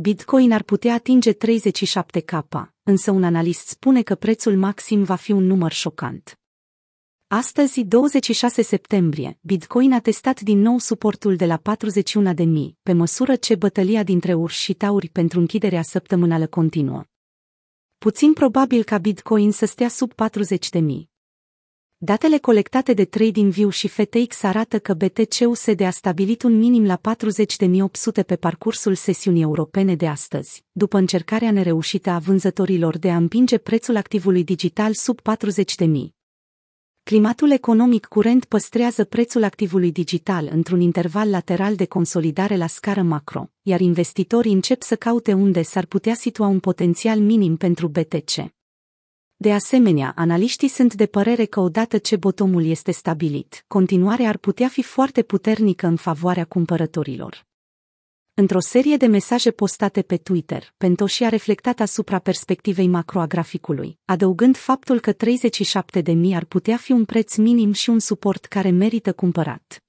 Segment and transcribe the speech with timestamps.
[0.00, 2.40] Bitcoin ar putea atinge 37k,
[2.82, 6.38] însă un analist spune că prețul maxim va fi un număr șocant.
[7.26, 11.60] Astăzi, 26 septembrie, Bitcoin a testat din nou suportul de la
[12.34, 12.44] 41.000,
[12.82, 17.04] pe măsură ce bătălia dintre urși și tauri pentru închiderea săptămânală continuă.
[17.96, 21.07] Puțin probabil ca Bitcoin să stea sub 40.000.
[22.00, 27.00] Datele colectate de TradingView și FTX arată că BTC-USD a stabilit un minim la
[28.20, 33.58] 40.800 pe parcursul sesiunii europene de astăzi, după încercarea nereușită a vânzătorilor de a împinge
[33.58, 35.86] prețul activului digital sub 40.000.
[37.02, 43.50] Climatul economic curent păstrează prețul activului digital într-un interval lateral de consolidare la scară macro,
[43.62, 48.57] iar investitorii încep să caute unde s-ar putea situa un potențial minim pentru BTC.
[49.40, 54.68] De asemenea, analiștii sunt de părere că odată ce botomul este stabilit, continuarea ar putea
[54.68, 57.46] fi foarte puternică în favoarea cumpărătorilor.
[58.34, 63.98] Într-o serie de mesaje postate pe Twitter, Pentoshi a reflectat asupra perspectivei macro a graficului,
[64.04, 69.12] adăugând faptul că 37.000 ar putea fi un preț minim și un suport care merită
[69.12, 69.82] cumpărat.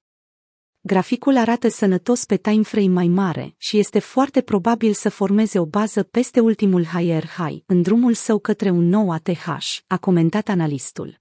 [0.81, 6.03] Graficul arată sănătos pe timeframe mai mare și este foarte probabil să formeze o bază
[6.03, 9.45] peste ultimul higher high în drumul său către un nou ATH,
[9.87, 11.19] a comentat analistul.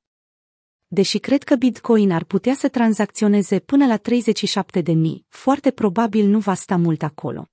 [0.87, 6.27] Deși cred că Bitcoin ar putea să tranzacționeze până la 37 de mii, foarte probabil
[6.27, 7.49] nu va sta mult acolo.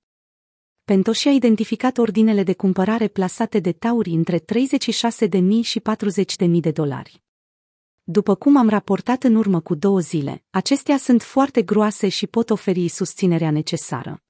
[0.83, 6.35] Pentoshi a identificat ordinele de cumpărare plasate de tauri între 36 de mii și 40
[6.35, 7.24] de mii de dolari.
[8.07, 12.49] După cum am raportat în urmă cu două zile, acestea sunt foarte groase și pot
[12.49, 14.23] oferi susținerea necesară.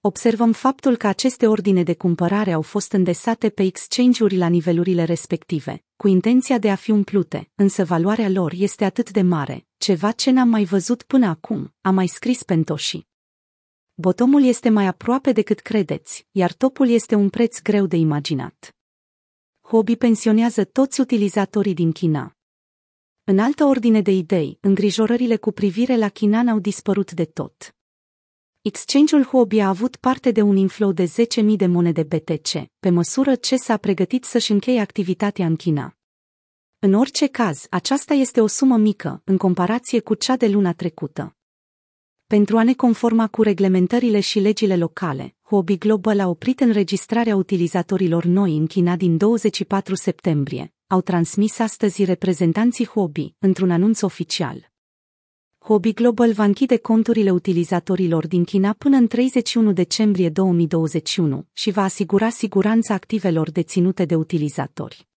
[0.00, 5.84] Observăm faptul că aceste ordine de cumpărare au fost îndesate pe exchange-uri la nivelurile respective,
[5.96, 10.30] cu intenția de a fi umplute, însă valoarea lor este atât de mare, ceva ce
[10.30, 13.06] n-am mai văzut până acum, a mai scris Pentoshi.
[13.94, 18.76] Botomul este mai aproape decât credeți, iar topul este un preț greu de imaginat.
[19.60, 22.35] Hobby pensionează toți utilizatorii din China.
[23.28, 27.74] În altă ordine de idei, îngrijorările cu privire la China au dispărut de tot.
[28.62, 32.48] Exchange-ul Huobi a avut parte de un inflow de 10.000 de monede BTC,
[32.80, 35.96] pe măsură ce s-a pregătit să-și încheie activitatea în China.
[36.78, 41.36] În orice caz, aceasta este o sumă mică, în comparație cu cea de luna trecută.
[42.26, 48.24] Pentru a ne conforma cu reglementările și legile locale, Huobi Global a oprit înregistrarea utilizatorilor
[48.24, 54.72] noi în China din 24 septembrie, au transmis astăzi reprezentanții Huobi, într-un anunț oficial.
[55.58, 61.82] Hobby Global va închide conturile utilizatorilor din China până în 31 decembrie 2021 și va
[61.82, 65.08] asigura siguranța activelor deținute de utilizatori.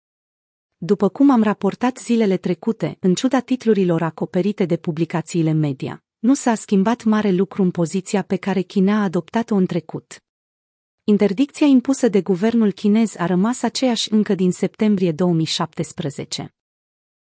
[0.77, 6.55] După cum am raportat zilele trecute, în ciuda titlurilor acoperite de publicațiile media, nu s-a
[6.55, 10.23] schimbat mare lucru în poziția pe care China a adoptat-o în trecut.
[11.11, 16.58] Interdicția impusă de guvernul chinez a rămas aceeași încă din septembrie 2017.